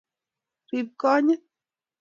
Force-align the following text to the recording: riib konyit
riib 0.71 0.89
konyit 0.99 1.41